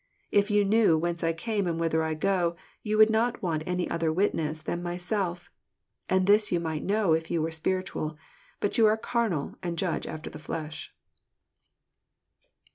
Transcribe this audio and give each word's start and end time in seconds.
If 0.31 0.49
you 0.49 0.65
knew 0.65 0.97
whence 0.97 1.23
I 1.23 1.31
came 1.31 1.67
and 1.67 1.79
whither 1.79 2.01
I 2.01 2.15
go, 2.15 2.55
you 2.81 2.97
would 2.97 3.11
not 3.11 3.43
want 3.43 3.61
any 3.67 3.87
other 3.87 4.11
witness 4.11 4.59
than 4.59 4.81
myself. 4.81 5.51
And 6.09 6.25
this 6.25 6.51
you 6.51 6.59
might 6.59 6.81
know 6.83 7.13
if 7.13 7.29
you 7.29 7.39
were 7.39 7.51
spiritual; 7.51 8.17
but 8.59 8.79
you 8.79 8.87
are 8.87 8.97
carnal, 8.97 9.57
and 9.61 9.77
judge 9.77 10.07
after 10.07 10.31
the 10.31 10.39
flesh." 10.39 10.91